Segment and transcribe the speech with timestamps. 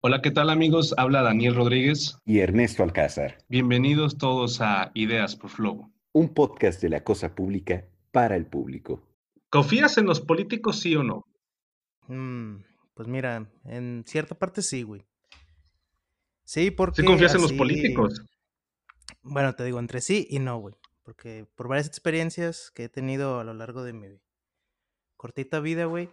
[0.00, 0.94] Hola, ¿qué tal amigos?
[0.96, 3.38] Habla Daniel Rodríguez y Ernesto Alcázar.
[3.48, 5.92] Bienvenidos todos a Ideas por Flow.
[6.12, 9.02] Un podcast de la cosa pública para el público.
[9.48, 11.24] ¿Confías en los políticos, sí o no?
[12.06, 12.62] Mm,
[12.94, 15.02] pues mira, en cierta parte sí, güey.
[16.44, 17.02] Sí, porque...
[17.02, 18.22] ¿Sí confías en los políticos?
[19.22, 20.76] Bueno, te digo, entre sí y no, güey.
[21.02, 24.06] Porque por varias experiencias que he tenido a lo largo de mi
[25.16, 26.10] cortita vida, güey,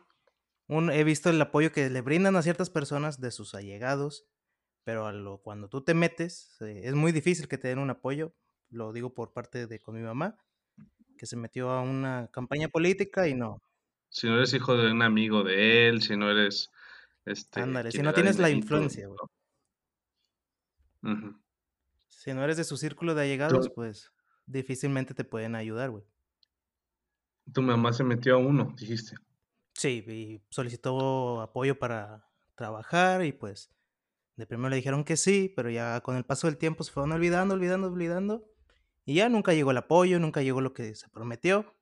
[0.70, 4.26] he visto el apoyo que le brindan a ciertas personas de sus allegados,
[4.84, 7.90] pero a lo, cuando tú te metes, eh, es muy difícil que te den un
[7.90, 8.34] apoyo,
[8.70, 10.38] lo digo por parte de con mi mamá,
[11.18, 13.62] que se metió a una campaña política y no.
[14.10, 16.72] Si no eres hijo de un amigo de él, si no eres...
[17.26, 19.20] Este, Ándale, si no tienes la influencia, güey.
[22.08, 24.12] Si no eres de su círculo de allegados, pues
[24.46, 26.06] difícilmente te pueden ayudar, güey.
[27.54, 29.16] Tu mamá se metió a uno, dijiste.
[29.78, 33.70] Sí, y solicitó apoyo para trabajar y pues
[34.36, 37.11] de primero le dijeron que sí, pero ya con el paso del tiempo se fueron
[37.11, 38.44] olvidando, olvidando, olvidando.
[39.06, 41.75] Y ya nunca llegó el apoyo, nunca llegó lo que se prometió.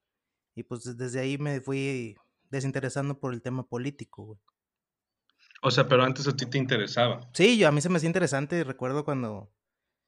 [0.55, 2.17] Y pues desde ahí me fui
[2.49, 4.39] desinteresando por el tema político, güey.
[5.61, 7.29] O sea, pero antes a ti te interesaba.
[7.33, 8.63] Sí, yo, a mí se me hacía interesante.
[8.65, 9.51] Recuerdo cuando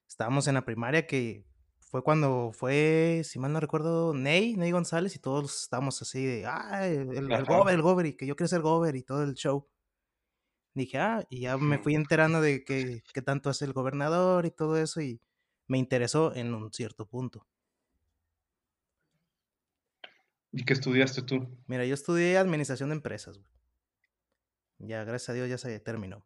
[0.07, 1.45] estábamos en la primaria que
[1.89, 6.45] fue cuando fue, si mal no recuerdo, Ney, Ney González, y todos estábamos así de,
[6.45, 9.35] ah, el, el gober, el gober, y que yo quiero ser gober y todo el
[9.35, 9.67] show.
[10.73, 14.77] Dije, ah, y ya me fui enterando de qué tanto hace el gobernador y todo
[14.77, 15.21] eso, y
[15.67, 17.47] me interesó en un cierto punto.
[20.51, 21.47] ¿Y qué estudiaste tú?
[21.67, 23.51] Mira, yo estudié administración de empresas, güey.
[24.79, 26.25] Ya, gracias a Dios, ya se terminó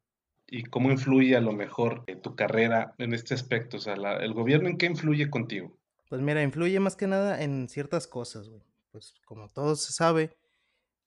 [0.52, 3.78] y cómo influye a lo mejor tu carrera en este aspecto?
[3.78, 5.76] O sea, ¿el gobierno en qué influye contigo?
[6.10, 8.62] Pues mira, influye más que nada en ciertas cosas, güey.
[8.92, 10.36] Pues como todo se sabe,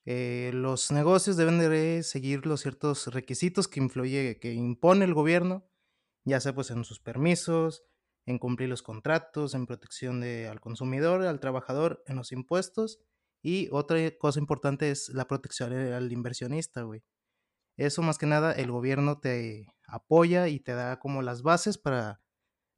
[0.07, 5.67] eh, los negocios deben de seguir los ciertos requisitos que influye, que impone el gobierno,
[6.25, 7.85] ya sea pues en sus permisos,
[8.25, 12.99] en cumplir los contratos, en protección de, al consumidor, al trabajador, en los impuestos.
[13.43, 17.03] Y otra cosa importante es la protección al inversionista, güey.
[17.77, 22.21] Eso más que nada el gobierno te apoya y te da como las bases para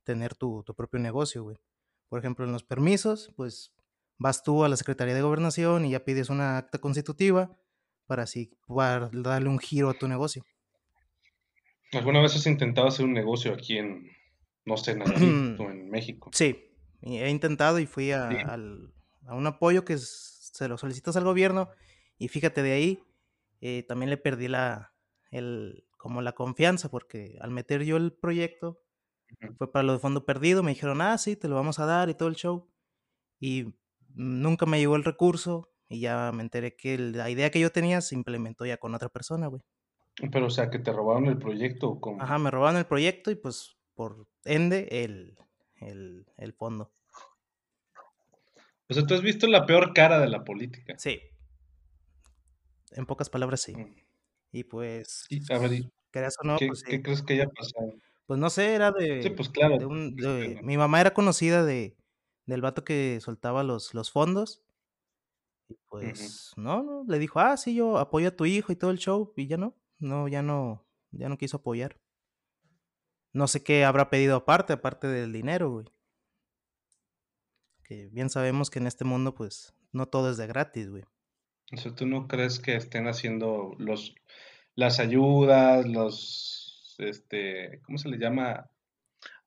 [0.04, 1.58] tener tu, propio negocio, güey.
[2.08, 3.72] Por ejemplo, en los permisos, pues
[4.18, 7.56] vas tú a la Secretaría de Gobernación y ya pides una acta constitutiva
[8.06, 8.50] para así
[9.12, 10.44] darle un giro a tu negocio.
[11.92, 14.10] ¿Alguna vez has intentado hacer un negocio aquí en,
[14.64, 15.02] no sé, en,
[15.60, 16.30] en México?
[16.32, 16.70] Sí,
[17.02, 21.68] he intentado y fui a, a un apoyo que se lo solicitas al gobierno
[22.18, 23.02] y fíjate de ahí
[23.60, 24.94] eh, también le perdí la,
[25.30, 28.82] el, como la confianza, porque al meter yo el proyecto,
[29.58, 32.08] fue para lo de fondo perdido, me dijeron, ah, sí, te lo vamos a dar
[32.08, 32.70] y todo el show.
[33.40, 33.74] Y
[34.14, 38.00] nunca me llegó el recurso y ya me enteré que la idea que yo tenía
[38.00, 39.62] se implementó ya con otra persona, güey.
[40.32, 42.00] Pero, o sea, que te robaron el proyecto.
[42.20, 45.36] Ajá, me robaron el proyecto y pues por ende el,
[45.76, 46.92] el, el fondo.
[48.88, 50.94] O sea, tú has visto la peor cara de la política.
[50.96, 51.20] Sí,
[52.96, 53.74] en pocas palabras, sí.
[53.76, 53.94] Mm.
[54.52, 55.82] Y pues, a ver,
[56.42, 57.92] no, ¿qué, pues crees que haya pasado?
[58.26, 59.88] Pues no sé, era de, sí, pues claro.
[59.88, 61.96] mi mamá era conocida de,
[62.46, 64.62] del vato que soltaba los, los fondos.
[65.68, 68.90] Y pues, no, no, le dijo, ah, sí, yo apoyo a tu hijo y todo
[68.90, 72.00] el show, y ya no, no, ya no, ya no quiso apoyar.
[73.32, 75.86] No sé qué habrá pedido aparte, aparte del dinero, güey.
[77.84, 81.04] Que bien sabemos que en este mundo, pues, no todo es de gratis, güey.
[81.72, 84.14] O sea, ¿tú no crees que estén haciendo los,
[84.74, 88.70] las ayudas, los, este, ¿cómo se le llama?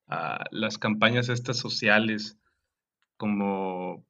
[0.10, 2.38] a las campañas estas sociales,
[3.16, 4.06] como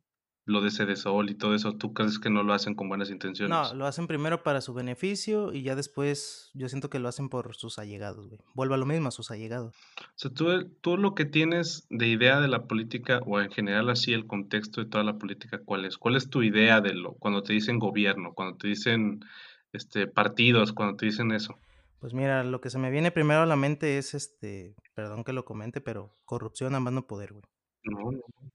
[0.49, 3.55] lo de Cedesol y todo eso, ¿tú crees que no lo hacen con buenas intenciones?
[3.55, 7.29] No, lo hacen primero para su beneficio y ya después yo siento que lo hacen
[7.29, 8.41] por sus allegados, güey.
[8.55, 9.75] Vuelvo a lo mismo, a sus allegados.
[9.99, 13.89] O sea, tú, tú lo que tienes de idea de la política o en general
[13.89, 15.97] así el contexto de toda la política, ¿cuál es?
[15.97, 19.23] ¿Cuál es tu idea de lo cuando te dicen gobierno, cuando te dicen
[19.71, 21.59] este partidos, cuando te dicen eso?
[21.99, 25.33] Pues mira, lo que se me viene primero a la mente es este, perdón que
[25.33, 27.43] lo comente, pero corrupción a no poder, güey.
[27.83, 28.51] No, no.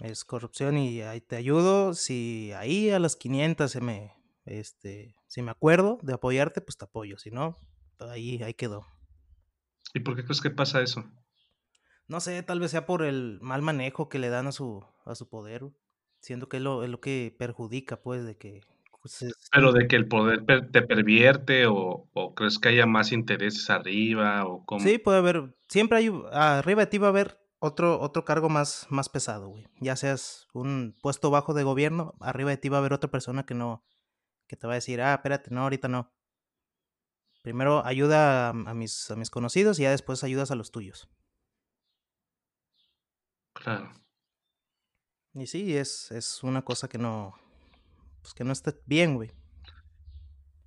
[0.00, 1.94] Es corrupción y ahí te ayudo.
[1.94, 4.12] Si ahí a las 500 se me,
[4.44, 7.18] este, si me acuerdo de apoyarte, pues te apoyo.
[7.18, 7.58] Si no,
[7.98, 8.86] ahí, ahí quedó.
[9.94, 11.04] ¿Y por qué crees que pasa eso?
[12.08, 15.14] No sé, tal vez sea por el mal manejo que le dan a su, a
[15.14, 15.64] su poder.
[16.20, 18.60] Siento que es lo, es lo que perjudica, pues, de que...
[19.00, 23.70] Pues, Pero de que el poder te pervierte o, o, crees que haya más intereses
[23.70, 24.80] arriba o cómo.
[24.80, 28.86] Sí, puede haber, siempre hay, arriba de ti va a haber otro, otro cargo más,
[28.90, 29.66] más pesado, güey.
[29.80, 33.46] Ya seas un puesto bajo de gobierno, arriba de ti va a haber otra persona
[33.46, 33.84] que no,
[34.46, 36.12] que te va a decir, ah, espérate, no, ahorita no.
[37.42, 41.08] Primero ayuda a, a mis, a mis conocidos y ya después ayudas a los tuyos.
[43.52, 43.92] Claro.
[45.32, 47.34] Y sí, es, es una cosa que no,
[48.22, 49.32] pues que no está bien, güey.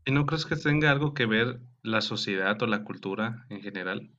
[0.05, 4.11] ¿Y no crees que tenga algo que ver la sociedad o la cultura en general?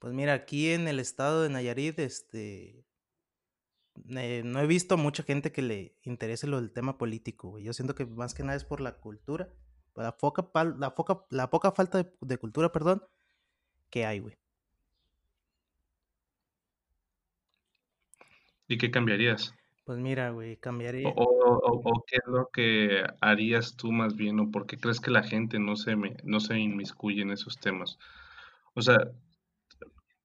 [0.00, 2.86] Pues mira, aquí en el estado de Nayarit, este,
[4.08, 7.64] eh, no he visto mucha gente que le interese lo del tema político, güey.
[7.64, 9.50] Yo siento que más que nada es por la cultura,
[9.94, 13.02] la poca, la poca, la poca falta de, de cultura, perdón,
[13.90, 14.36] que hay, güey.
[18.68, 19.54] ¿Y qué cambiarías?
[19.84, 21.08] Pues mira, güey, cambiaría.
[21.08, 25.00] o- o- o qué es lo que harías tú más bien, o por qué crees
[25.00, 27.98] que la gente no se me, no se inmiscuye en esos temas?
[28.74, 28.98] O sea,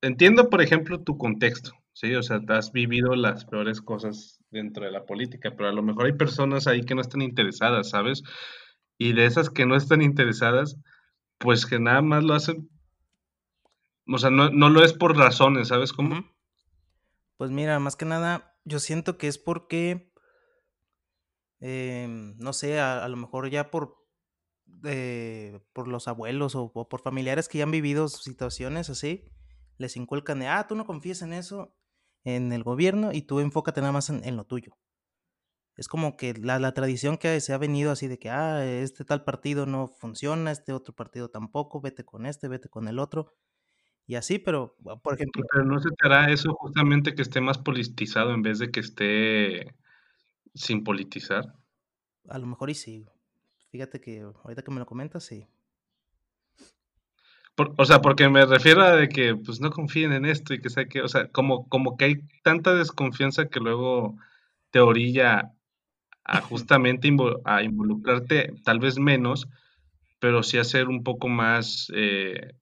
[0.01, 2.13] entiendo, por ejemplo, tu contexto, ¿sí?
[2.15, 6.05] O sea, has vivido las peores cosas dentro de la política, pero a lo mejor
[6.05, 8.23] hay personas ahí que no están interesadas, ¿sabes?
[8.97, 10.77] Y de esas que no están interesadas,
[11.37, 12.69] pues que nada más lo hacen,
[14.07, 16.25] o sea, no, no lo es por razones, ¿sabes cómo?
[17.37, 20.13] Pues mira, más que nada, yo siento que es porque,
[21.59, 23.97] em, no sé, a, a lo mejor ya por,
[24.85, 29.29] eh, por los abuelos o, o por familiares que ya han vivido situaciones así,
[29.77, 31.75] les inculcan de, ah, tú no confíes en eso,
[32.23, 34.77] en el gobierno y tú enfócate nada más en, en lo tuyo.
[35.77, 39.03] Es como que la, la tradición que se ha venido así de que, ah, este
[39.05, 43.33] tal partido no funciona, este otro partido tampoco, vete con este, vete con el otro.
[44.07, 47.41] Y así, pero, ah, por ejemplo, Pero no se te hará eso justamente que esté
[47.41, 49.75] más politizado en vez de que esté
[50.53, 51.55] sin politizar.
[52.29, 53.07] a lo mejor y sí.
[53.71, 55.47] Fíjate que ahorita que me lo comentas, sí.
[57.55, 60.61] Por- o sea, porque me refiero a de que pues no confíen en esto y
[60.61, 64.17] que sea que, o sea, como, como que hay tanta desconfianza que luego
[64.71, 65.53] te orilla
[66.25, 67.09] a justamente
[67.45, 69.47] a involucrarte tal vez menos,
[70.19, 72.55] pero sí a ser un poco más eh,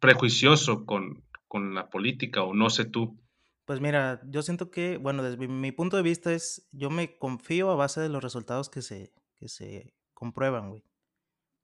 [0.00, 3.16] prejuicioso con, con la política, o no sé tú.
[3.64, 7.16] Pues mira, yo siento que, bueno, desde mi, mi punto de vista es, yo me
[7.18, 10.84] confío a base de los resultados que se, que se comprueban, güey.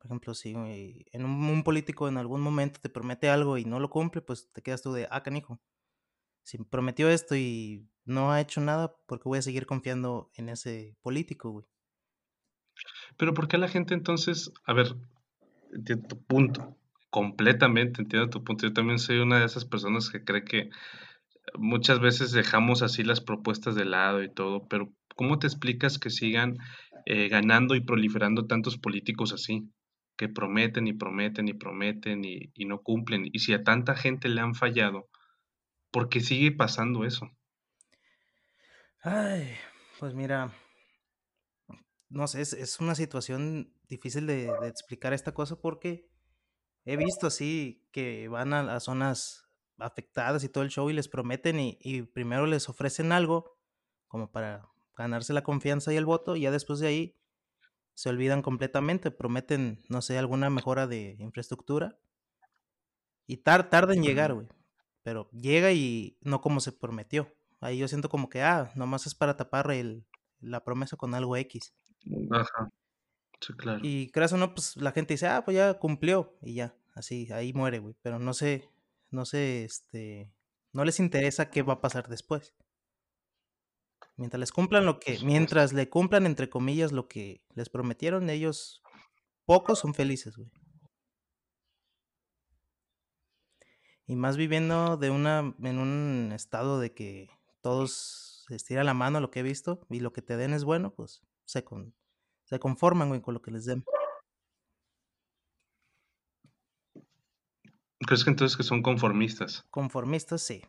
[0.01, 3.67] Por ejemplo, si güey, en un, un político en algún momento te promete algo y
[3.67, 5.61] no lo cumple, pues te quedas tú de, ah, canijo.
[6.43, 10.49] Si prometió esto y no ha hecho nada, ¿por qué voy a seguir confiando en
[10.49, 11.67] ese político, güey?
[13.19, 14.97] Pero ¿por qué la gente entonces, a ver,
[15.75, 16.79] entiendo tu punto,
[17.11, 18.67] completamente entiendo tu punto.
[18.67, 20.71] Yo también soy una de esas personas que cree que
[21.59, 26.09] muchas veces dejamos así las propuestas de lado y todo, pero ¿cómo te explicas que
[26.09, 26.57] sigan
[27.05, 29.69] eh, ganando y proliferando tantos políticos así?
[30.21, 33.31] Que prometen y prometen y prometen y, no cumplen.
[33.33, 35.09] Y si a tanta gente le han fallado,
[35.91, 37.31] ¿por qué sigue pasando eso?
[39.03, 39.51] Ay,
[39.99, 40.53] pues mira,
[42.11, 46.07] no sé, es, es una situación difícil de, explicar esta cosa porque
[46.85, 51.09] he visto así que van a, a zonas afectadas y todo el show y les
[51.09, 53.59] prometen y, y primero les ofrecen algo
[54.07, 54.69] como para
[54.99, 57.20] ganarse la confianza y el voto y ya después de ahí
[58.01, 61.99] se olvidan completamente, prometen, no sé, alguna mejora de infraestructura
[63.27, 64.49] y tar, tarda en llegar, güey,
[65.03, 67.31] pero llega y no como se prometió.
[67.61, 70.07] Ahí yo siento como que, ah, nomás es para tapar el,
[70.41, 71.75] la promesa con algo X.
[72.31, 72.71] Ajá,
[73.39, 73.81] sí, claro.
[73.83, 77.31] Y creas o no, pues la gente dice, ah, pues ya cumplió y ya, así,
[77.31, 77.95] ahí muere, güey.
[78.01, 78.67] Pero no sé,
[79.11, 80.33] no sé, este,
[80.73, 82.55] no les interesa qué va a pasar después.
[84.21, 88.83] Mientras les cumplan lo que, mientras le cumplan entre comillas lo que les prometieron, ellos
[89.47, 90.51] pocos son felices, güey.
[94.07, 97.31] Y más viviendo de una, en un estado de que
[97.63, 100.65] todos se estira la mano lo que he visto y lo que te den es
[100.65, 101.95] bueno, pues se, con,
[102.45, 103.87] se conforman, güey, con lo que les den.
[108.01, 109.65] ¿Crees que entonces que son conformistas?
[109.71, 110.63] Conformistas, sí.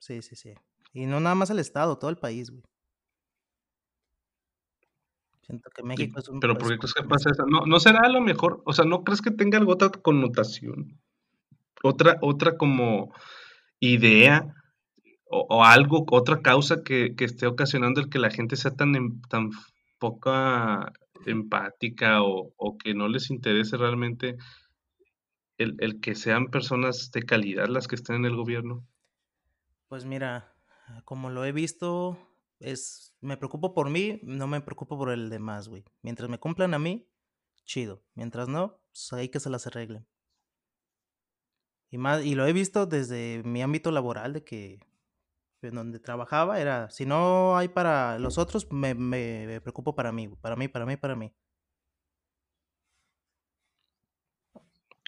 [0.00, 0.52] Sí, sí, sí.
[0.92, 2.62] Y no nada más el estado, todo el país, güey.
[5.42, 7.46] Siento que México es un pero ¿por qué crees que pasa eso?
[7.46, 11.00] No, no será a lo mejor, o sea, ¿no crees que tenga alguna otra connotación?
[11.82, 13.14] Otra, otra como
[13.80, 14.54] idea
[15.30, 18.94] o, o algo, otra causa que, que esté ocasionando el que la gente sea tan,
[18.94, 19.50] em- tan
[19.98, 20.92] poca
[21.24, 24.36] empática o, o que no les interese realmente
[25.56, 28.86] el, el que sean personas de calidad las que estén en el gobierno.
[29.88, 30.54] Pues mira,
[31.04, 32.18] como lo he visto,
[32.60, 35.84] es, me preocupo por mí, no me preocupo por el demás, güey.
[36.02, 37.08] Mientras me cumplan a mí,
[37.64, 38.02] chido.
[38.14, 40.06] Mientras no, pues hay que se las arreglen.
[41.90, 44.80] Y, más, y lo he visto desde mi ámbito laboral, de que
[45.62, 50.28] en donde trabajaba era, si no hay para los otros, me, me, preocupo para mí,
[50.28, 51.34] para mí, para mí, para mí.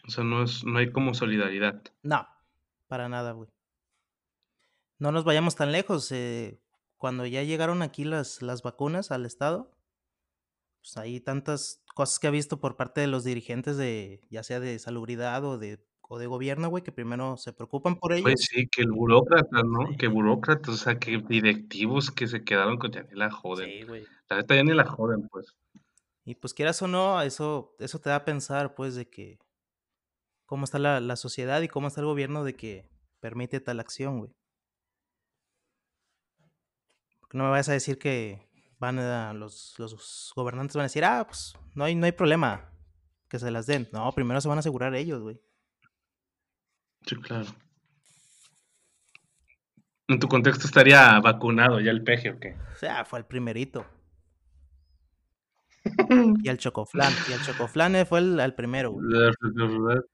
[0.07, 1.83] O sea, no, es, no hay como solidaridad.
[2.03, 2.27] No,
[2.89, 3.51] para nada, güey.
[5.01, 6.13] No nos vayamos tan lejos.
[6.13, 6.61] eh,
[6.99, 9.71] cuando ya llegaron aquí las, las vacunas al estado,
[10.83, 14.61] pues hay tantas cosas que ha visto por parte de los dirigentes de, ya sea
[14.61, 18.25] de salubridad o de, o de gobierno, güey, que primero se preocupan por ellos.
[18.25, 19.97] Pues sí, que el burócrata, ¿no?
[19.99, 23.71] Que burócratas, o sea, que directivos que se quedaron con ya ni la joden.
[23.71, 24.05] Sí, güey.
[24.29, 25.57] La neta ya ni la joden, pues.
[26.27, 29.39] Y pues quieras o no, eso, eso te da a pensar, pues, de que
[30.45, 32.91] cómo está la, la sociedad y cómo está el gobierno de que
[33.21, 34.35] permite tal acción, güey.
[37.33, 41.25] No me vayas a decir que van a los, los gobernantes van a decir, ah,
[41.27, 42.71] pues no hay, no hay problema
[43.29, 43.89] que se las den.
[43.93, 45.41] No, primero se van a asegurar ellos, güey.
[47.07, 47.47] Sí, claro.
[50.09, 52.57] En tu contexto estaría vacunado ya el peje o qué?
[52.75, 53.87] O sea, fue el primerito.
[56.43, 57.13] Y el chocoflan.
[57.29, 59.07] Y el chocoflan fue el, el primero, güey.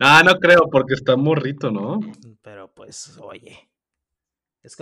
[0.00, 2.00] Ah, no creo, porque está morrito, ¿no?
[2.42, 3.68] Pero pues, oye.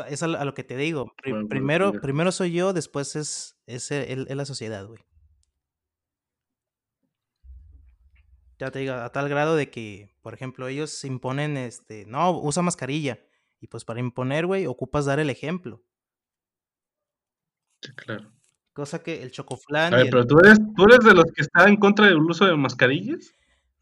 [0.09, 1.13] Es, a, lo- a que te digo.
[1.29, 5.01] bueno, primero, primero soy yo, después es, es, el- es la sociedad, güey.
[8.59, 12.63] Ya te digo, a tal grado de que, por ejemplo, ellos imponen, este, no, usa
[12.63, 13.19] mascarilla.
[13.61, 15.83] Y pues para imponer, güey, ocupas dar el ejemplo.
[17.83, 18.31] Sí, claro.
[18.73, 21.25] Cosa que el A chocoflan y ver, el- pero tú eres, tú eres de los
[21.35, 23.35] que está en contra del uso de mascarillas.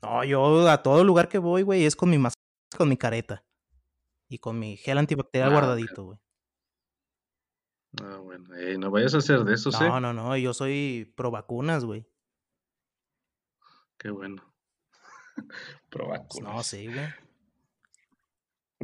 [0.03, 2.35] No, yo a todo lugar que voy, güey, es con mi mas
[2.77, 3.45] con mi careta.
[4.33, 6.19] Y con mi gel antibacterial Ah, guardadito, güey.
[8.03, 9.85] Ah, bueno, eh, no vayas a hacer de eso, ¿sí?
[9.85, 12.07] No, no, no, yo soy pro vacunas, güey.
[13.99, 14.43] Qué bueno.
[15.91, 16.55] Pro Pues vacunas.
[16.55, 17.07] no, sí, güey.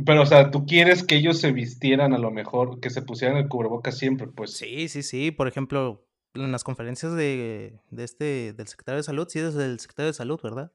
[0.04, 3.38] Pero, o sea, tú quieres que ellos se vistieran a lo mejor, que se pusieran
[3.38, 4.52] el cubrebocas siempre, pues.
[4.52, 5.30] Sí, sí, sí.
[5.30, 9.80] Por ejemplo, en las conferencias de, de este, del secretario de salud, sí, desde el
[9.80, 10.72] secretario de salud, ¿verdad?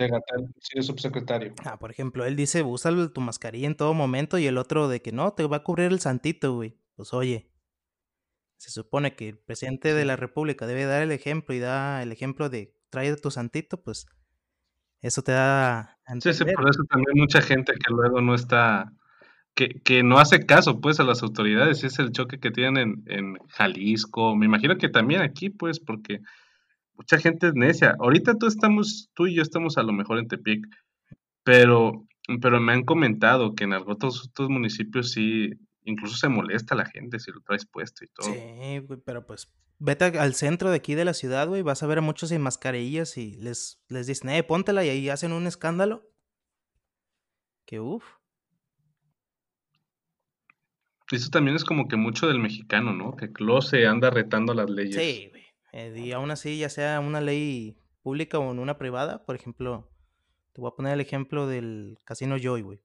[0.00, 1.52] De Gatel, sí, de subsecretario.
[1.62, 5.02] Ah, por ejemplo, él dice, usa tu mascarilla en todo momento y el otro de
[5.02, 6.78] que no, te va a cubrir el santito, güey.
[6.96, 7.50] Pues oye,
[8.56, 12.12] se supone que el presidente de la república debe dar el ejemplo y da el
[12.12, 14.06] ejemplo de trae tu santito, pues
[15.02, 18.90] eso te da Sí, sí, por eso también mucha gente que luego no está,
[19.54, 21.84] que, que no hace caso, pues, a las autoridades.
[21.84, 24.34] Es el choque que tienen en, en Jalisco.
[24.34, 26.20] Me imagino que también aquí, pues, porque
[27.00, 27.96] mucha gente es necia.
[27.98, 30.66] Ahorita tú estamos, tú y yo estamos a lo mejor en Tepic,
[31.42, 32.06] pero,
[32.42, 35.48] pero me han comentado que en otros, otros municipios sí,
[35.84, 38.26] incluso se molesta la gente si lo traes puesto y todo.
[38.34, 41.82] Sí, güey, pero pues vete a- al centro de aquí de la ciudad, güey, vas
[41.82, 45.32] a ver a muchos sin mascarillas y les, les dicen, eh, póntela y ahí hacen
[45.32, 46.02] un escándalo.
[47.64, 48.04] Que uff.
[51.10, 53.16] Eso también es como que mucho del mexicano, ¿no?
[53.16, 54.94] Que luego se anda retando las leyes.
[54.96, 55.39] Sí, güey.
[55.72, 59.90] Eh, y aún así, ya sea una ley pública o en una privada, por ejemplo,
[60.52, 62.82] te voy a poner el ejemplo del Casino Joy, güey.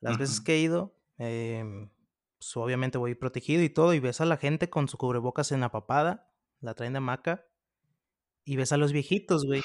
[0.00, 4.36] Las veces que he ido, pues obviamente voy protegido y todo, y ves a la
[4.36, 6.30] gente con su cubrebocas en la papada,
[6.60, 7.44] la traen de hamaca,
[8.44, 9.62] y ves a los viejitos, güey.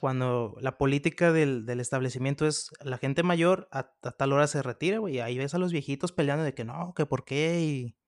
[0.00, 4.62] Cuando la política del, del establecimiento es la gente mayor a, a tal hora se
[4.62, 7.60] retira, güey, y ahí ves a los viejitos peleando de que no, que por qué,
[7.60, 7.99] y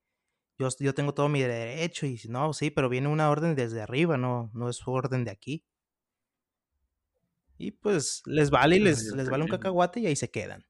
[0.58, 4.16] yo, yo tengo todo mi derecho, y no, sí, pero viene una orden desde arriba,
[4.16, 5.64] no, no es orden de aquí.
[7.58, 10.66] Y pues les vale y les, les vale un cacahuate y ahí se quedan.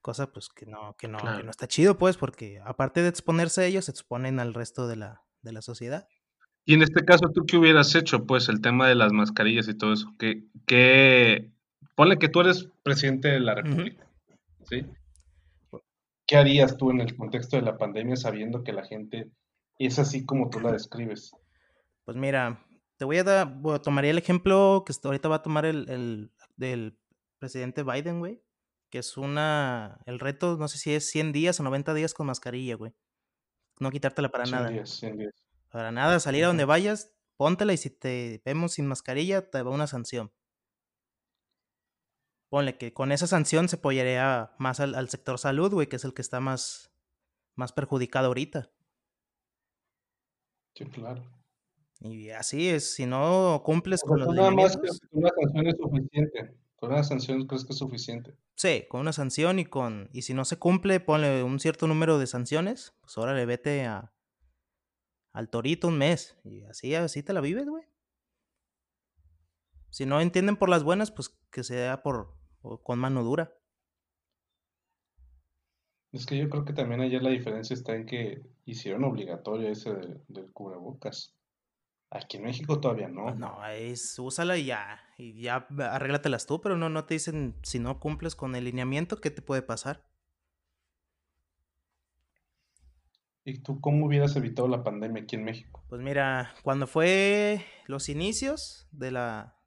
[0.00, 3.62] Cosa pues que no, que no, que no está chido, pues, porque aparte de exponerse
[3.62, 6.06] a ellos, se exponen al resto de la, de la sociedad.
[6.66, 8.26] Y en este caso, ¿tú qué hubieras hecho?
[8.26, 10.12] Pues el tema de las mascarillas y todo eso.
[10.18, 11.52] ¿Qué, qué...
[11.94, 13.54] Ponle que tú eres presidente de la.
[13.54, 14.06] República,
[14.68, 14.84] ¿sí?
[16.26, 19.30] ¿Qué harías tú en el contexto de la pandemia sabiendo que la gente
[19.78, 21.32] es así como tú la describes?
[22.04, 22.66] Pues mira,
[22.96, 26.32] te voy a dar, bueno, tomaría el ejemplo que ahorita va a tomar el, el
[26.56, 26.98] del
[27.38, 28.42] presidente Biden, güey,
[28.90, 32.26] que es una, el reto, no sé si es 100 días o 90 días con
[32.26, 32.94] mascarilla, güey.
[33.80, 34.70] No quitártela para 100 nada.
[34.70, 35.34] días, 100 días.
[35.70, 39.70] Para nada, salir a donde vayas, póntela y si te vemos sin mascarilla, te va
[39.70, 40.32] una sanción.
[42.54, 46.04] Ponle que con esa sanción se apoyaría más al, al sector salud, güey, que es
[46.04, 46.92] el que está más,
[47.56, 48.70] más perjudicado ahorita.
[50.76, 51.24] Sí, claro.
[51.98, 55.74] Y así es, si no cumples O con los nada más que una sanción es
[55.76, 56.56] suficiente.
[56.76, 58.36] Con una sanción crees que es suficiente.
[58.54, 62.20] sí, con una sanción y con, y si no se cumple, ponle un cierto número
[62.20, 64.14] de sanciones, pues órale, vete a,
[65.32, 66.36] al torito un mes.
[66.44, 67.82] Y así, así te la vives, güey.
[69.90, 73.52] Si no entienden por las buenas, pues que sea por o con mano dura.
[76.12, 79.92] Es que yo creo que también ayer la diferencia está en que hicieron obligatorio ese
[79.92, 81.34] del, del cubrebocas.
[82.10, 83.24] Aquí en México todavía no.
[83.24, 87.56] Pues no, es úsala y ya, y ya arréglatelas tú, pero no, no te dicen
[87.62, 90.06] si no cumples con el lineamiento, ¿qué te puede pasar?
[93.44, 95.84] ¿Y tú cómo hubieras evitado la pandemia aquí en México?
[95.88, 99.58] Pues mira, cuando fue los inicios de la,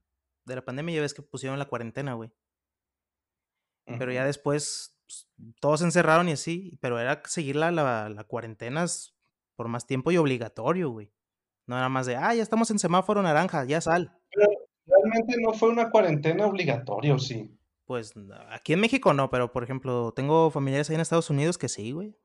[0.45, 2.31] de la pandemia, ya ves que pusieron la cuarentena, güey.
[3.97, 5.29] Pero ya después pues,
[5.59, 8.27] todos se encerraron y así, pero era seguir la, la, la
[9.55, 11.11] por más tiempo y obligatorio, güey.
[11.65, 14.17] No era más de, ah, ya estamos en semáforo naranja, ya sal.
[14.31, 14.49] Pero
[14.85, 17.57] realmente no fue una cuarentena obligatoria, ¿o sí?
[17.85, 18.13] Pues
[18.49, 21.91] aquí en México no, pero por ejemplo, tengo familiares ahí en Estados Unidos que sí,
[21.91, 22.15] güey.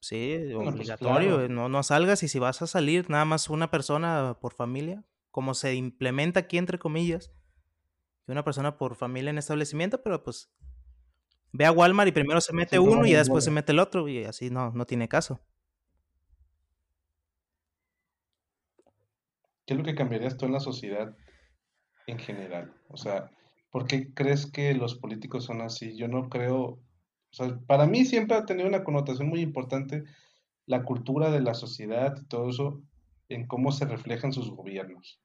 [0.00, 1.36] Sí, Bueno, pues obligatorio, claro.
[1.36, 5.04] güey, no, no salgas y si vas a salir, nada más una persona por familia,
[5.32, 7.32] como se implementa aquí entre comillas,
[8.26, 10.50] que una persona por familia en establecimiento, pero pues
[11.52, 14.24] ve a Walmart y primero se mete uno y después se mete el otro y
[14.24, 15.40] así no, no tiene caso.
[19.64, 21.16] ¿Qué es lo que cambiarías tú en la sociedad
[22.06, 22.74] en general?
[22.88, 23.30] O sea,
[23.70, 25.96] ¿por qué crees que los políticos son así?
[25.96, 26.80] Yo no creo, o
[27.32, 30.04] sea, para mí siempre ha tenido una connotación muy importante
[30.66, 32.82] la cultura de la sociedad y todo eso
[33.28, 35.20] en cómo se reflejan sus gobiernos.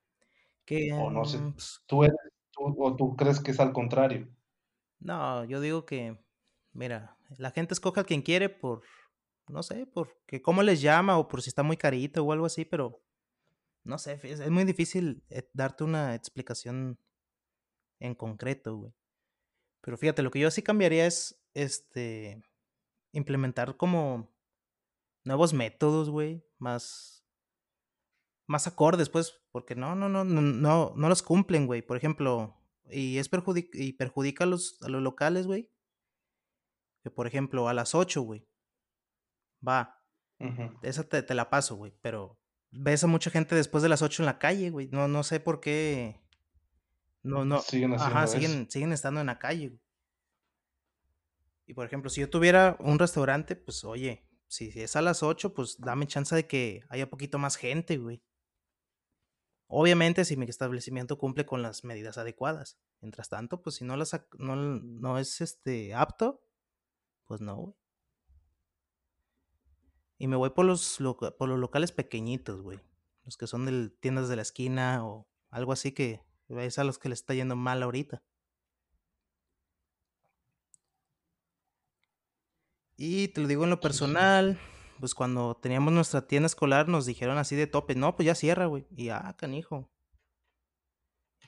[0.65, 2.31] Que, O no sé, mm, pues, tú eres, tú,
[2.63, 4.27] o tú crees que es al contrario.
[5.00, 6.18] no, yo digo que,
[6.74, 8.84] mira, la gente escoge a quien quiere por,
[9.48, 12.46] no sé, por que cómo les llama o por si está muy carito o algo
[12.46, 13.01] así, pero
[13.84, 17.00] no sé, es, es muy difícil eh, darte una explicación
[18.00, 18.94] en concreto, güey.
[19.82, 22.41] Pero fíjate, lo que yo sí cambiaría es, este,
[23.12, 24.30] implementar como
[25.24, 27.21] nuevos métodos, güey, más,
[28.51, 31.81] más acordes, pues, porque no, no, no, no, no, no los cumplen, güey.
[31.81, 32.58] Por ejemplo,
[32.89, 35.71] y es perjudic y perjudica a los, a los locales, güey,
[37.04, 38.45] que por ejemplo, a las 8, güey,
[39.67, 40.04] va,
[40.82, 42.39] esa te, te la paso, güey, pero
[42.71, 44.89] ves a mucha gente después de las 8 en la calle, güey.
[44.91, 46.21] No, no sé por qué,
[47.23, 48.34] no, no, Siguen ajá, eso.
[48.34, 49.82] siguen, siguen estando en la calle, güey.
[51.67, 55.54] Y por ejemplo, si yo tuviera un restaurante, pues oye, si es a las 8,
[55.54, 58.21] pues dame chance de que haya poquito más gente, güey.
[59.73, 62.77] Obviamente, si mi establecimiento cumple con las medidas adecuadas.
[62.99, 66.43] Mientras tanto, pues si no las no, no es este apto,
[67.25, 67.75] pues no, güey.
[70.17, 70.99] Y me voy por los,
[71.38, 72.81] por los locales pequeñitos, güey.
[73.23, 76.99] Los que son de tiendas de la esquina o algo así que es a los
[76.99, 78.21] que les está yendo mal ahorita.
[82.97, 84.60] Y te lo digo en lo personal,
[85.02, 88.68] pues cuando teníamos nuestra tienda escolar nos dijeron así de tope, no, pues ya cierra,
[88.68, 88.88] güey.
[88.96, 89.92] Y ah, canijo.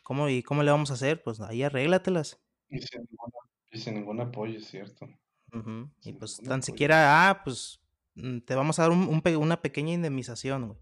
[0.01, 1.23] ¿Cómo, ¿Y cómo le vamos a hacer?
[1.23, 2.41] Pues ahí arréglatelas.
[2.69, 3.33] Y sin ninguna-
[3.71, 5.07] y sin ningún apoyo, es cierto.
[6.01, 6.61] Y pues tan apoyo.
[6.63, 7.79] siquiera, ah, pues
[8.15, 10.79] mm, te vamos a dar un- un pe- una pequeña indemnización, güey.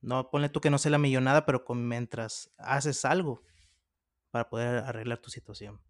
[0.00, 3.44] No, ponle tú que no sea la millonada, pero con, mientras haces algo
[4.32, 5.80] para poder arreglar tu situación.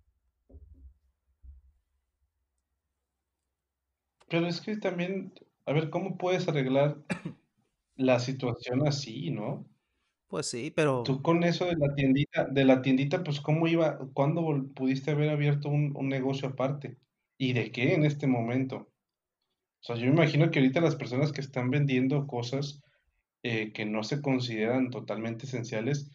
[4.28, 5.32] Pero es que también,
[5.66, 6.98] a ver, ¿cómo puedes arreglar
[7.96, 9.66] la situación así, no?
[10.28, 13.98] Pues sí, pero Tú con eso de la tiendita, de la tiendita, pues ¿cómo iba?
[14.14, 14.42] ¿Cuándo
[14.74, 16.98] pudiste haber abierto un, un negocio aparte?
[17.38, 18.92] ¿Y de qué en este momento?
[19.82, 22.80] O sea, yo me imagino que ahorita las personas que están vendiendo cosas
[23.42, 26.10] eh, que no se consideran totalmente esenciales,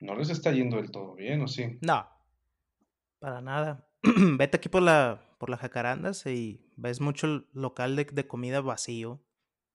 [0.00, 1.78] no les está yendo del todo bien, ¿o sí?
[1.80, 2.08] no,
[3.18, 3.87] para nada.
[4.38, 8.60] Vete aquí por la, por la Jacarandas y ves mucho el local de, de comida
[8.60, 9.22] vacío.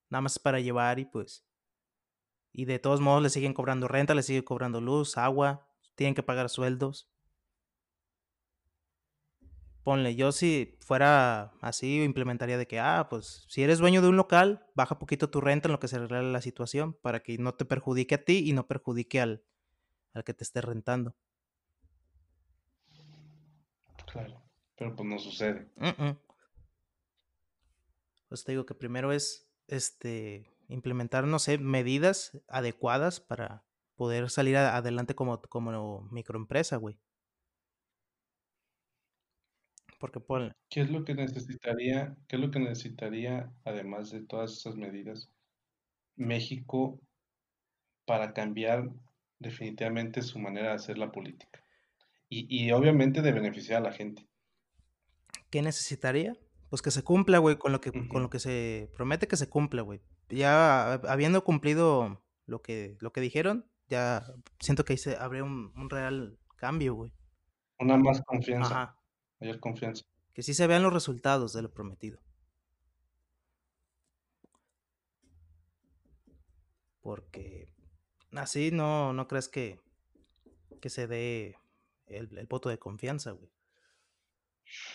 [0.10, 1.46] Nada más para llevar y pues.
[2.52, 6.24] Y de todos modos le siguen cobrando renta, le siguen cobrando luz, agua, tienen que
[6.24, 7.10] pagar sueldos.
[9.84, 14.16] Ponle, yo si fuera así, implementaría de que, ah, pues si eres dueño de un
[14.16, 17.54] local, baja poquito tu renta en lo que se arregla la situación para que no
[17.56, 19.44] te perjudique a ti y no perjudique al,
[20.14, 21.18] al que te esté rentando.
[24.14, 24.44] Claro,
[24.78, 25.68] pero pues no sucede.
[28.30, 33.64] Pues te digo que primero es este implementar, no sé, medidas adecuadas para
[33.96, 37.00] poder salir adelante como, como microempresa, güey.
[40.00, 44.52] Porque ponle, ¿Qué es lo que necesitaría, qué es lo que necesitaría, además de todas
[44.52, 45.32] esas medidas,
[46.16, 47.00] México
[48.06, 48.92] para cambiar
[49.40, 51.63] definitivamente su manera de hacer la política?
[52.36, 54.28] Y, y obviamente de beneficiar a la gente.
[55.50, 56.34] ¿qué necesitaría?
[56.72, 59.48] Pues que se cumpla, güey, con lo que, con lo que se promete que se
[59.50, 60.02] cumpla, güey.
[60.30, 64.26] Ya hab- habiendo cumplido lo que, lo que dijeron, ya
[64.60, 67.12] siento que ahí se habría un, un real cambio, güey.
[67.80, 68.98] Una más confianza, Ajá.
[69.40, 70.04] mayor confianza.
[70.34, 72.20] que sí se vean los resultados de lo prometido.
[77.02, 77.68] Porque
[78.32, 79.80] así no, no crees que,
[80.82, 81.56] que se dé
[82.14, 83.52] el, el voto de confianza, güey.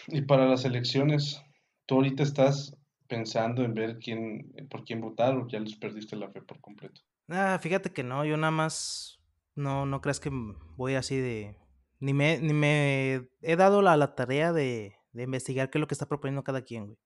[0.09, 1.43] Y para las elecciones,
[1.87, 2.77] tú ahorita estás
[3.09, 7.01] pensando en ver quién, por quién votar o ya les perdiste la fe por completo.
[7.29, 9.21] Ah, fíjate que no, yo nada más
[9.55, 10.31] no, no crees que
[10.77, 11.57] voy así de.
[12.01, 15.89] Ni me, ni me he dado la, la tarea de, de investigar qué es lo
[15.89, 16.99] que está proponiendo cada quien, güey.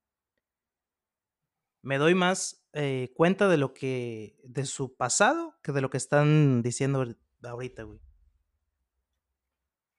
[1.82, 4.36] Me doy más eh, cuenta de lo que.
[4.44, 7.04] de su pasado que de lo que están diciendo
[7.42, 8.00] ahorita, güey.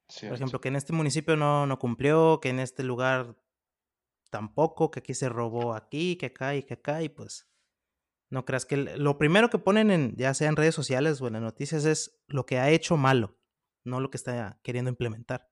[0.07, 3.35] Por ejemplo, que en este municipio no, no cumplió, que en este lugar
[4.29, 7.49] tampoco, que aquí se robó aquí, que acá y que acá, y pues
[8.29, 11.33] no creas que lo primero que ponen en, ya sea en redes sociales o en
[11.33, 13.37] las noticias, es lo que ha hecho malo,
[13.83, 15.49] no lo que está queriendo implementar.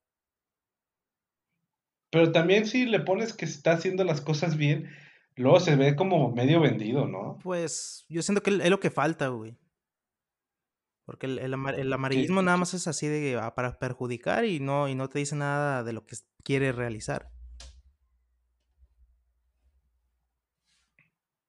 [2.10, 4.90] Pero también si le pones que está haciendo las cosas bien,
[5.36, 7.38] luego se ve como medio vendido, ¿no?
[7.44, 9.58] Pues yo siento que es lo que falta, güey.
[11.06, 14.60] Porque el, el amar- el amarillismo nada más es así de ah, para perjudicar y
[14.60, 17.32] no, y no te dice nada de lo que quiere realizar.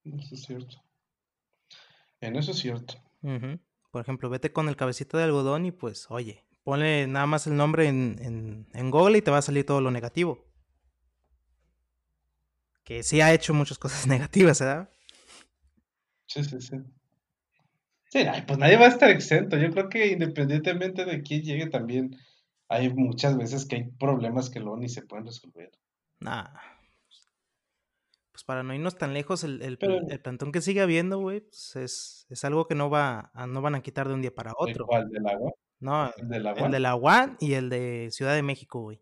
[0.04, 0.76] eso es cierto.
[2.20, 2.94] En eso es cierto.
[3.90, 7.56] Por ejemplo, vete con el cabecita de algodón y pues, oye, ponle nada más el
[7.56, 10.46] nombre en, en, en Google y te va a salir todo lo negativo.
[12.84, 14.90] Que sí ha hecho muchas cosas negativas, ¿verdad?
[16.26, 16.76] Sí, sí, sí.
[18.12, 19.56] Sí, pues nadie va a estar exento.
[19.56, 22.14] Yo creo que independientemente de quién llegue también,
[22.68, 25.70] hay muchas veces que hay problemas que luego ni se pueden resolver.
[26.20, 26.44] Nah.
[28.30, 31.40] Pues para no irnos tan lejos, el, el, Pero, el plantón que sigue habiendo, güey,
[31.40, 34.34] pues es, es algo que no va a, no van a quitar de un día
[34.34, 34.86] para ¿de otro.
[34.86, 35.08] cuál?
[35.08, 35.52] ¿Del agua?
[35.80, 36.68] No, ¿El del el agua?
[36.68, 39.00] de la UAN y el de Ciudad de México, güey.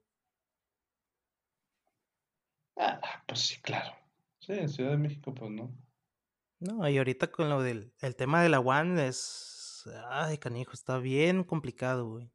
[2.76, 3.92] Ah, pues sí, claro.
[4.38, 5.72] Sí, en Ciudad de México, pues no.
[6.60, 9.88] No, y ahorita con lo del el tema de la UAN es...
[10.10, 12.30] Ay, canijo, está bien complicado, güey.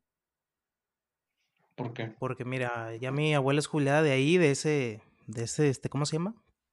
[1.76, 2.08] ¿Por qué?
[2.08, 6.06] Porque mira, ya mi abuela es jubilada de ahí, de ese, de ese, este, ¿cómo
[6.06, 6.36] se llama?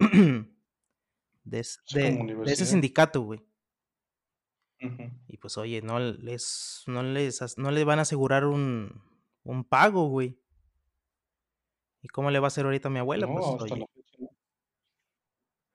[1.44, 2.12] de, es- de,
[2.44, 3.42] de ese sindicato, güey.
[5.28, 9.02] Y pues, oye, no les, no les, no le van a asegurar un,
[9.44, 10.40] un pago, güey.
[12.00, 13.26] ¿Y cómo le va a hacer ahorita a mi abuela?
[13.26, 13.86] No, Pues, hasta oye, la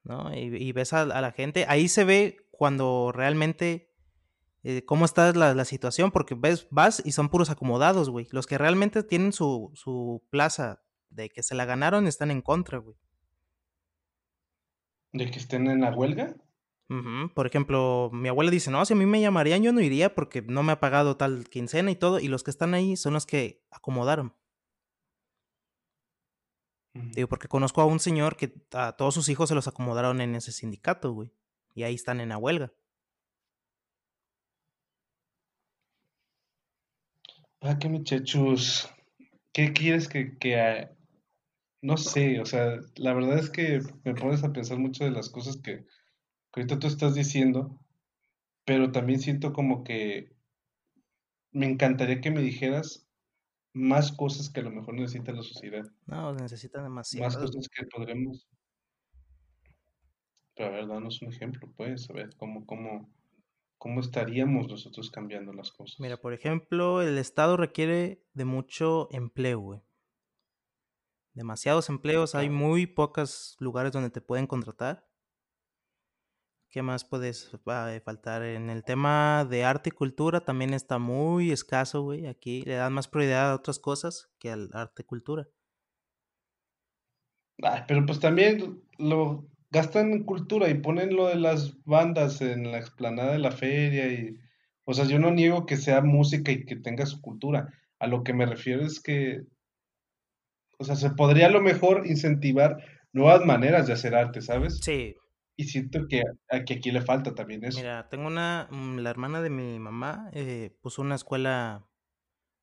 [0.07, 0.33] no.
[0.33, 3.93] Y, y ves a, a la gente, ahí se ve cuando realmente
[4.63, 8.27] eh, cómo está la, la situación, porque ves, vas y son puros acomodados, güey.
[8.31, 12.79] Los que realmente tienen su, su plaza de que se la ganaron están en contra,
[12.79, 12.97] güey.
[15.13, 16.35] ¿De que estén en la huelga?
[17.33, 20.41] Por ejemplo, mi abuela dice, no, si a mí me llamarían yo no iría porque
[20.41, 23.25] no me ha pagado tal quincena y todo, y los que están ahí son los
[23.25, 24.33] que acomodaron.
[27.13, 30.35] Digo, porque conozco a un señor que a todos sus hijos se los acomodaron en
[30.35, 31.31] ese sindicato, güey.
[31.73, 32.71] Y ahí están en la huelga.
[37.61, 38.89] Ah, qué muchachos.
[39.51, 40.89] ¿Qué quieres que, que,
[41.81, 45.29] no sé, o sea, la verdad es que me pones a pensar mucho de las
[45.29, 45.85] cosas que,
[46.51, 47.79] que ahorita tú estás diciendo,
[48.65, 50.35] pero también siento como que
[51.51, 53.06] me encantaría que me dijeras
[53.77, 57.47] más cosas que a lo mejor necesita la sociedad, No, necesitan más demasiado.
[57.47, 57.53] güey.
[57.53, 58.47] cosas que podremos,
[60.55, 63.09] pero a ver, danos un ejemplo, pues, a ver, cómo, cómo,
[63.77, 66.17] cómo estaríamos nosotros cambiando las Mira, cosas.
[66.17, 69.81] por ejemplo, el Estado requiere de mucho empleo, güey.
[71.33, 75.06] Demasiados empleos, hay muy pocos lugares donde te pueden contratar.
[76.69, 78.43] ¿Qué más puedes eh, faltar?
[78.43, 82.27] En el tema de arte y cultura también está muy escaso, güey.
[82.27, 85.47] Aquí le dan más prioridad a otras cosas que al arte y cultura.
[87.63, 92.71] Ay, pero pues también lo gastan en cultura y ponen lo de las bandas en
[92.71, 94.37] la explanada de la feria y,
[94.85, 97.73] o sea, yo no niego que sea música y que tenga su cultura.
[97.99, 99.41] A lo que me refiero es que,
[100.77, 102.77] o sea, se podría a lo mejor incentivar
[103.13, 104.79] nuevas maneras de hacer arte, ¿sabes?
[104.81, 105.15] Sí,
[105.57, 107.83] Y siento que, a que aquí le falta también eso.
[107.83, 111.89] mira, tengo una, mm, la hermana de mi mamá eh, puso una escuela,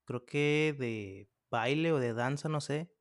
[0.07, 2.93] creo que de baile o de danza, no sé.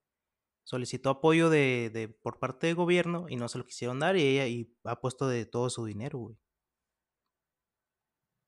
[0.65, 4.23] Solicitó apoyo de, de por parte del gobierno y no se lo quisieron dar y
[4.23, 6.37] ella y ha puesto de todo su dinero, güey.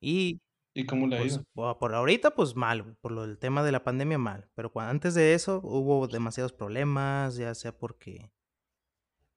[0.01, 0.41] Y
[0.73, 1.43] ¿Y cómo le ha pues ido?
[1.53, 5.33] por ahorita pues mal, por lo del tema de la pandemia mal, pero antes de
[5.33, 8.31] eso hubo demasiados problemas, ya sea porque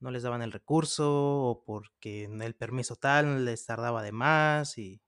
[0.01, 5.03] no les daban el recurso o porque el permiso tal les tardaba de más y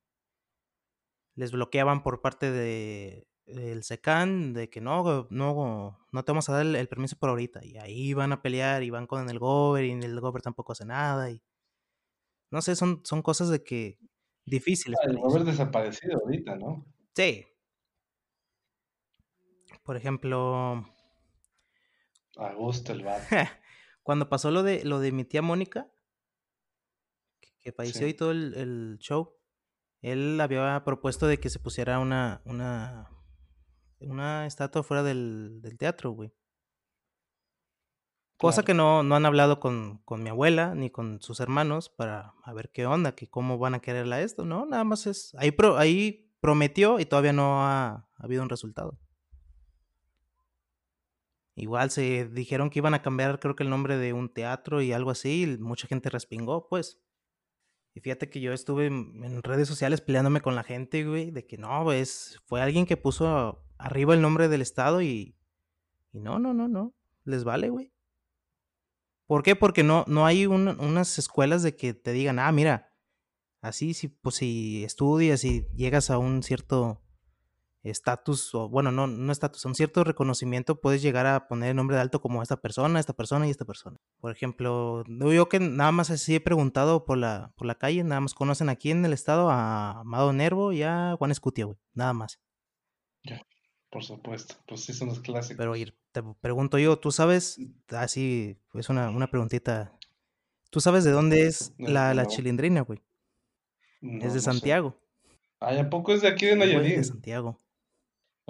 [1.34, 6.52] les bloqueaban por parte de el SECAN de que no, no, no te vamos a
[6.52, 7.64] dar el, permiso por ahorita.
[7.64, 10.84] Y ahí van a pelear y van con el gober y el gober tampoco hace
[10.84, 11.30] nada.
[11.30, 11.42] Y
[12.50, 13.98] no sé, son, son cosas de que
[14.44, 14.98] difíciles.
[15.02, 16.86] Ah, el gober desaparecido ahorita, ¿no?
[17.14, 17.46] Sí.
[19.82, 20.84] Por ejemplo.
[22.36, 23.24] A gusto el vato.
[24.10, 25.88] Cuando pasó lo de lo de mi tía Mónica,
[27.60, 29.36] que, falleció y todo el, el show,
[30.02, 33.08] él había propuesto de que se pusiera una, una,
[34.00, 36.34] una estatua fuera del, del teatro, güey.
[38.36, 42.34] Cosa que no, no han hablado con, con, mi abuela ni con sus hermanos para
[42.42, 44.66] a ver qué onda, que cómo van a quererla esto, ¿no?
[44.66, 45.36] Nada más es.
[45.38, 48.98] Ahí, pro, ahí prometió y todavía no ha, habido un resultado.
[51.54, 54.92] Igual se dijeron que iban a cambiar, creo que el nombre de un teatro y
[54.92, 57.00] algo así, y mucha gente respingó, pues.
[57.94, 61.58] Y fíjate que yo estuve en redes sociales peleándome con la gente, güey, de que
[61.58, 65.36] no, pues fue alguien que puso arriba el nombre del estado y,
[66.12, 67.92] y no, no, no, no, les vale, güey.
[69.26, 69.56] ¿Por qué?
[69.56, 72.92] Porque no, no hay unas escuelas de que te digan, ah, mira,
[73.60, 77.02] así, si, pues si estudias y llegas a un cierto
[77.82, 81.96] estatus, o bueno, no, no estatus, un cierto reconocimiento, puedes llegar a poner el nombre
[81.96, 83.96] de alto como esta persona, esta persona y esta persona.
[84.20, 88.20] Por ejemplo, yo que nada más así he preguntado por la, por la calle, nada
[88.20, 92.12] más conocen aquí en el estado a Amado Nervo y a Juan Escutia, güey, nada
[92.12, 92.40] más.
[93.22, 93.46] Ya,
[93.90, 95.56] por supuesto, pues sí son los clásicos.
[95.56, 95.74] Pero
[96.12, 97.58] te pregunto yo, ¿tú sabes?
[97.88, 99.96] Así, ah, es una, una preguntita.
[100.70, 103.00] ¿Tú sabes de dónde es la, la chilindrina, güey?
[104.02, 104.96] es de Santiago.
[105.60, 106.96] Ay, ¿a poco es de aquí de Nayarit?
[106.96, 107.58] de Santiago.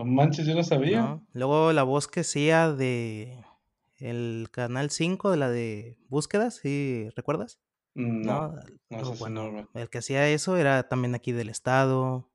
[0.00, 1.20] No manches, yo no sabía.
[1.34, 3.44] Luego la voz que hacía de
[3.98, 7.60] el canal 5 de la de búsquedas, ¿sí recuerdas?
[7.94, 8.54] No,
[8.88, 12.30] no, bueno, el que hacía eso era también aquí del estado.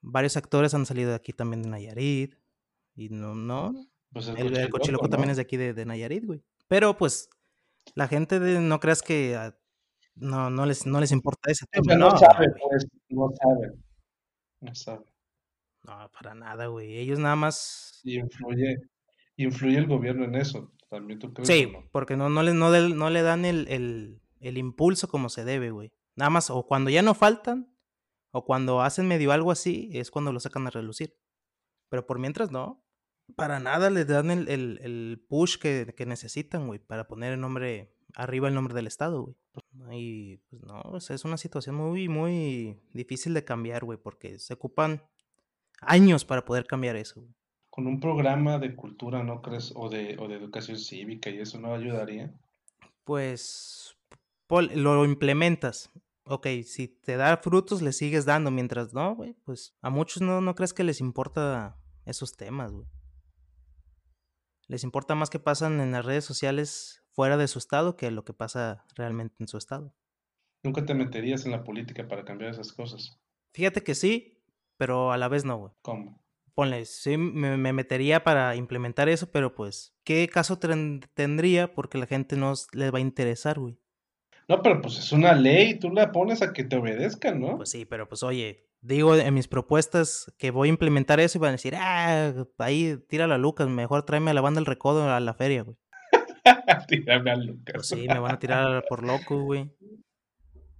[0.00, 2.36] Varios actores han salido de aquí también de Nayarit.
[2.94, 3.74] Y no, no.
[4.12, 6.44] Pues el, el, cochiloco también es de aquí de, Nayarit, güey.
[6.68, 7.30] Pero pues,
[7.96, 9.58] la gente de, no creas que ah,
[10.14, 11.96] no, no les, no les importa ese tema.
[11.96, 13.72] No, sabe, pues, no sabe.
[14.60, 15.17] No sabe.
[15.84, 16.98] No, para nada, güey.
[16.98, 18.00] Ellos nada más.
[18.04, 18.76] Y influye,
[19.36, 20.72] influye el gobierno en eso.
[20.90, 21.48] También tú crees.
[21.48, 25.44] Sí, porque no, no, le, no, no le dan el, el, el, impulso como se
[25.44, 25.92] debe, güey.
[26.16, 27.74] Nada más, o cuando ya no faltan,
[28.30, 31.16] o cuando hacen medio algo así, es cuando lo sacan a relucir.
[31.88, 32.84] Pero por mientras no.
[33.36, 37.40] Para nada les dan el, el, el push que, que necesitan, güey, para poner el
[37.40, 39.36] nombre, arriba el nombre del Estado, güey.
[39.92, 45.02] Y pues no, es una situación muy, muy difícil de cambiar, güey, porque se ocupan
[45.80, 47.24] años para poder cambiar eso.
[47.70, 49.72] Con un programa de cultura, ¿no crees?
[49.76, 52.32] O de, o de educación cívica y eso no ayudaría.
[53.04, 53.96] Pues
[54.48, 55.90] lo implementas.
[56.24, 58.50] Ok, si te da frutos, le sigues dando.
[58.50, 62.86] Mientras no, güey, pues a muchos no, no crees que les importa esos temas, güey.
[64.66, 68.24] Les importa más que pasan en las redes sociales fuera de su estado que lo
[68.24, 69.94] que pasa realmente en su estado.
[70.62, 73.18] ¿Nunca te meterías en la política para cambiar esas cosas?
[73.54, 74.37] Fíjate que sí,
[74.78, 75.72] pero a la vez no, güey.
[75.82, 76.22] ¿Cómo?
[76.54, 81.72] Ponle, sí me, metería para implementar eso, pero pues, ¿qué caso tendría?
[81.74, 83.78] Porque la gente no le va a interesar, güey.
[84.48, 87.58] No, pero pues es una ley, tú la pones a que te obedezcan, ¿no?
[87.58, 91.40] Pues sí, pero pues oye, digo en mis propuestas que voy a implementar eso y
[91.40, 95.12] van a decir, ah, ahí tírala a Lucas, mejor tráeme a la banda del recodo
[95.12, 95.76] a la feria, güey.
[96.88, 97.74] Tírame a Lucas.
[97.74, 99.70] Pues sí, me van a tirar por loco, güey.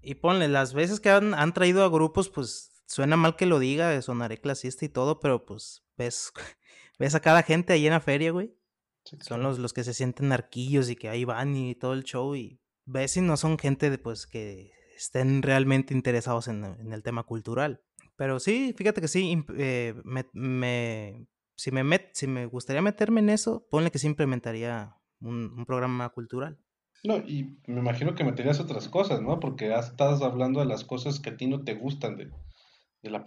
[0.00, 3.58] Y ponle, las veces que han, han traído a grupos, pues suena mal que lo
[3.58, 6.32] diga, sonaré clasista y todo, pero pues ves,
[6.98, 8.56] ves a cada gente ahí en la feria, güey.
[9.20, 12.34] son los, los que se sienten arquillos y que ahí van y todo el show
[12.34, 17.22] y ves si no son gente de, pues que estén realmente interesados en, el tema
[17.22, 17.82] cultural.
[18.16, 23.28] Pero sí, fíjate que sí, eh, me, si, me met, si me gustaría meterme en
[23.28, 26.58] eso, ponle que sí implementaría un, un programa cultural.
[27.04, 29.38] No, y me imagino que meterías otras cosas, ¿no?
[29.38, 32.28] Porque estás hablando de las cosas que a ti no te gustan de,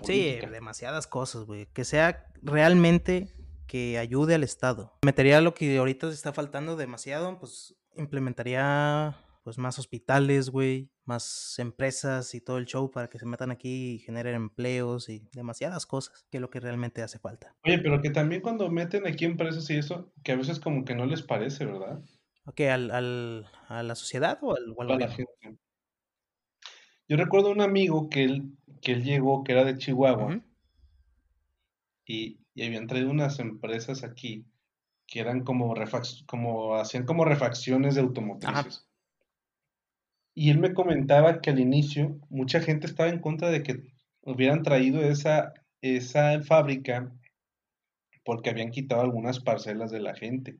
[0.04, 1.68] Sí, demasiadas cosas, güey.
[1.74, 3.34] Que sea realmente
[3.68, 4.94] que ayude al Estado.
[5.06, 12.36] Metería lo que ahorita está faltando demasiado, pues implementaría pues más hospitales, güey, más empresas
[12.36, 16.26] y todo el show para que se metan aquí y generen empleos y demasiadas cosas,
[16.30, 17.56] que es lo que realmente hace falta.
[17.66, 20.94] Oye, pero que también cuando meten aquí empresas y eso, que a veces como que
[20.94, 22.04] no les parece, ¿verdad?
[22.46, 25.32] Ok, ¿al, al a la sociedad o al, o la gente?
[27.08, 30.42] Yo recuerdo un amigo que él, que él llegó, que era de Chihuahua,
[32.06, 34.46] y, habían traído unas empresas aquí
[35.08, 35.74] que eran como,
[36.26, 38.86] como hacían como refacciones de automotrices.
[40.34, 43.84] Y él me comentaba que al inicio mucha gente estaba en contra de que
[44.22, 47.12] hubieran traído esa, esa fábrica
[48.24, 50.58] porque habían quitado algunas parcelas de la gente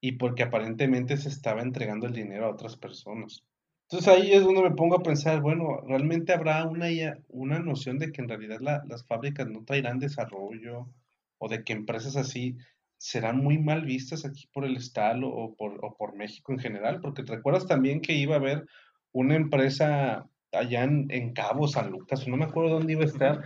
[0.00, 3.44] y porque aparentemente se estaba entregando el dinero a otras personas.
[3.92, 6.86] Entonces ahí es donde me pongo a pensar, bueno, realmente habrá una,
[7.28, 10.88] una noción de que en realidad las fábricas no traerán desarrollo
[11.36, 12.56] o de que empresas así
[12.96, 17.00] serán muy mal vistas aquí por el Estado o por, o por México en general,
[17.02, 18.64] porque te recuerdas también que iba a haber
[19.12, 23.42] una empresa allá en, en Cabo San Lucas, no me acuerdo dónde iba a estar,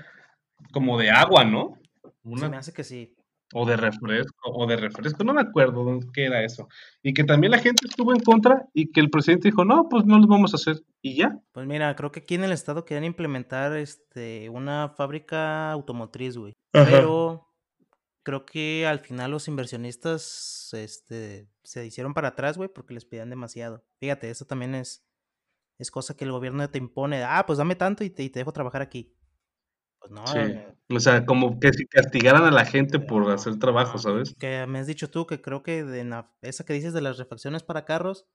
[0.72, 1.76] como de agua, ¿no?
[2.36, 3.15] Se me hace que sí.
[3.52, 6.68] O de refresco, o de refresco, no me acuerdo qué era eso.
[7.02, 10.04] Y que también la gente estuvo en contra y que el presidente dijo, no, pues
[10.04, 10.82] no lo vamos a hacer.
[11.00, 11.38] Y ya.
[11.52, 16.54] Pues mira, creo que aquí en el estado querían implementar este una fábrica automotriz, güey.
[16.72, 17.46] Pero
[18.26, 23.30] creo que al final los inversionistas este, se hicieron para atrás, güey, porque les pedían
[23.30, 23.84] demasiado.
[24.00, 25.06] Fíjate, eso también es,
[25.78, 27.22] es cosa que el gobierno te impone.
[27.22, 29.15] Ah, pues dame tanto y te, y te dejo trabajar aquí.
[30.06, 30.26] Pues no.
[30.26, 30.38] Sí.
[30.38, 34.34] Eh, o sea, como que si castigaran a la gente por hacer trabajo, ¿sabes?
[34.38, 37.64] Que me has dicho tú que creo que de esa que dices de las refacciones
[37.64, 38.26] para carros,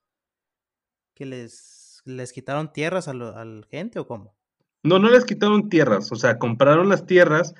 [1.13, 4.35] que les, les quitaron tierras a, la gente o cómo?
[4.83, 7.53] No, no les quitaron tierras, o sea, compraron las tierras,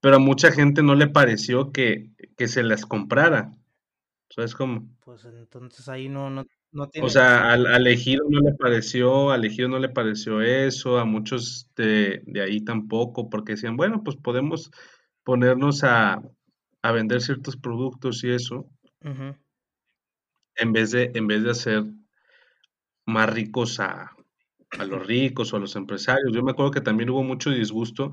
[0.00, 3.52] pero a mucha gente no le pareció que, que se las comprara.
[4.30, 4.88] ¿Sabes cómo?
[5.00, 9.68] Pues entonces ahí no, no, o sea, al, al, ejido no le pareció, al ejido
[9.68, 14.70] no le pareció eso, a muchos de, ahí tampoco, porque decían, bueno, pues podemos
[15.24, 16.22] ponernos a,
[16.82, 18.66] vender ciertos productos y eso,
[19.02, 21.84] en, vez de, en vez de hacer
[23.04, 24.12] más ricos a,
[24.78, 26.32] a los ricos o a los empresarios.
[26.32, 28.12] Yo me acuerdo que también hubo mucho disgusto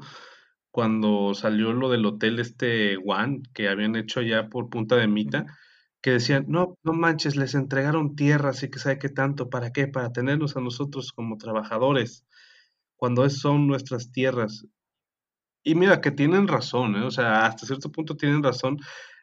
[0.72, 5.46] cuando salió lo del hotel este One que habían hecho allá por Punta de Mita
[6.01, 9.88] que decían, no, no manches, les entregaron tierras y que sabe qué tanto, ¿para qué?
[9.88, 12.25] Para tenernos a nosotros como trabajadores,
[12.95, 14.65] cuando son nuestras tierras.
[15.63, 17.03] Y mira, que tienen razón, ¿eh?
[17.03, 18.77] o sea, hasta cierto punto tienen razón.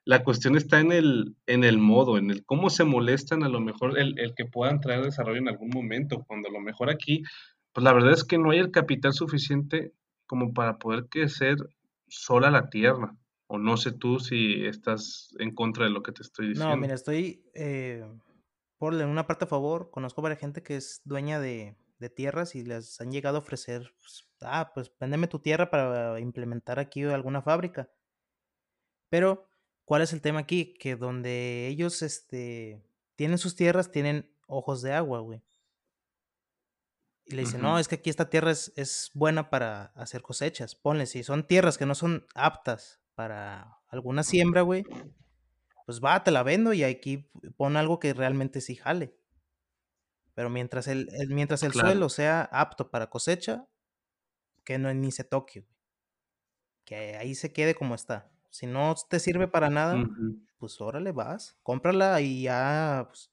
[0.04, 3.60] La cuestión está en el, en el modo, en el cómo se molestan a lo
[3.60, 7.22] mejor el, el que puedan traer desarrollo en algún momento, cuando a lo mejor aquí,
[7.72, 9.92] pues la verdad es que no hay el capital suficiente
[10.26, 11.56] como para poder crecer
[12.08, 13.16] sola la tierra.
[13.54, 16.74] O no sé tú si estás en contra de lo que te estoy diciendo.
[16.74, 18.04] No, mira, estoy eh,
[18.78, 19.92] por en una parte a favor.
[19.92, 21.76] Conozco a varias gente que es dueña de,
[22.16, 26.80] tierras y les han llegado a ofrecer, pues, ah, pues véndeme tu tierra para implementar
[26.80, 27.88] aquí alguna fábrica.
[29.08, 29.46] Pero,
[29.84, 30.74] ¿cuál es el tema aquí?
[30.74, 32.82] Que donde ellos este,
[33.14, 35.42] tienen sus tierras, tienen ojos de agua, güey.
[37.24, 40.74] Y le dicen, no, es que aquí esta tierra es, es, buena para hacer cosechas.
[40.74, 44.85] Ponle, si son tierras que no son aptas para alguna siembra, güey,
[45.87, 49.16] pues va, te la vendo y aquí pon algo que realmente sí jale.
[50.35, 53.68] Pero mientras el, mientras el suelo sea apto para cosecha,
[54.64, 55.74] que no ni se toque, güey.
[56.85, 58.31] Que ahí se quede como está.
[58.50, 60.09] Si no te sirve para nada,
[60.59, 63.31] pues órale, vas, cómprala y ya, pues,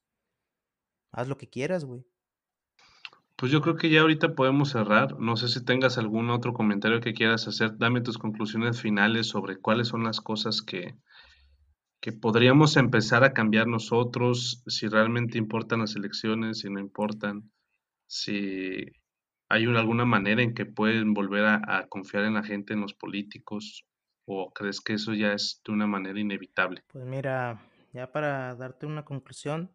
[1.12, 2.06] haz lo que quieras, güey.
[3.41, 5.19] Pues yo creo que ya ahorita podemos cerrar.
[5.19, 7.75] No sé si tengas algún otro comentario que quieras hacer.
[7.75, 10.93] Dame tus conclusiones finales sobre cuáles son las cosas que,
[11.99, 17.51] que podríamos empezar a cambiar nosotros, si realmente importan las elecciones, si no importan,
[18.06, 18.86] si
[19.49, 23.88] hay alguna manera en que pueden volver a, confiar en la gente, en los políticos,
[24.25, 26.84] o crees que eso ya es de una manera inevitable.
[26.93, 27.60] Pues mira,
[27.91, 29.71] ya para darte una conclusión,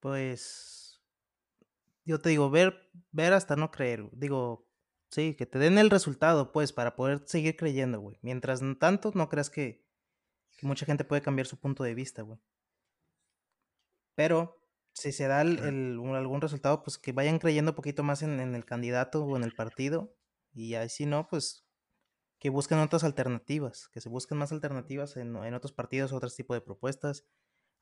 [0.00, 0.89] pues
[2.04, 4.08] yo te digo, ver, ver hasta no creer.
[4.12, 4.68] Digo,
[5.10, 8.18] sí, que te den el resultado, pues, para poder seguir creyendo, güey.
[8.22, 9.84] Mientras tanto, no creas que,
[10.62, 12.38] mucha gente puede cambiar su punto de vista, güey.
[14.14, 18.64] Pero si se da algún resultado, pues que vayan creyendo un poquito más en, el
[18.64, 20.14] candidato o en el partido.
[20.52, 21.64] Y ahí si no, pues
[22.38, 26.56] que busquen otras alternativas, que se busquen más alternativas en, en otros partidos, otros tipos
[26.56, 27.24] de propuestas.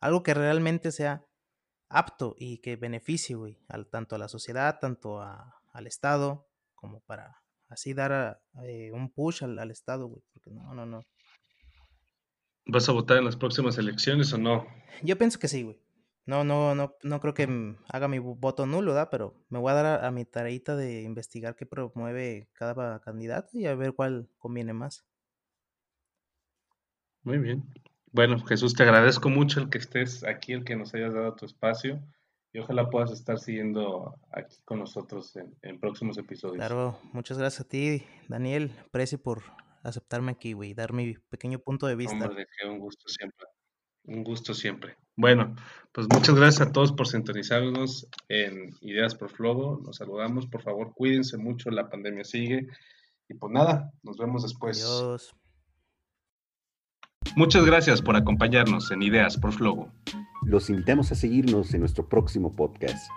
[0.00, 1.26] Algo que realmente sea
[1.88, 7.42] apto y que beneficie, güey, al, tanto a la sociedad, tanto al Estado, como para
[7.68, 11.02] así dar eh, un push al, al Estado, güey, porque no, no, no.
[12.66, 14.66] ¿Vas a votar en las próximas elecciones o no?
[15.02, 15.80] Yo pienso que sí, güey.
[16.28, 17.48] No, no, no, no creo que
[17.88, 19.08] haga mi voto nulo, ¿da?
[19.08, 23.64] Pero me voy a dar a, mi tareita de investigar qué promueve cada candidato y
[23.64, 25.06] a ver cuál conviene más.
[27.22, 27.64] Muy bien.
[28.12, 31.46] Bueno, Jesús, te agradezco mucho el que estés aquí, el que nos hayas dado tu
[31.46, 32.00] espacio
[32.52, 36.56] y ojalá puedas estar siguiendo aquí con nosotros en, próximos episodios.
[36.56, 38.72] Claro, muchas gracias a ti, Daniel.
[38.86, 39.42] Aprecio por
[39.82, 42.14] aceptarme aquí, güey, dar mi pequeño punto de vista.
[42.14, 43.46] Hombre, un gusto siempre.
[44.04, 44.96] Un gusto siempre.
[45.16, 45.54] Bueno,
[45.92, 49.80] pues muchas gracias a todos por sintonizarnos en Ideas por Flogo.
[49.84, 50.46] Nos saludamos.
[50.46, 51.70] Por favor, cuídense mucho.
[51.70, 52.68] La pandemia sigue.
[53.28, 54.82] Y pues nada, nos vemos después.
[54.82, 55.34] Adiós.
[57.36, 59.92] Muchas gracias por acompañarnos en Ideas por Flogo.
[60.44, 63.08] Los invitamos a seguirnos en nuestro próximo podcast,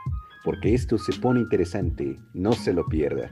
[0.44, 3.32] porque esto se pone interesante, no se lo pierda.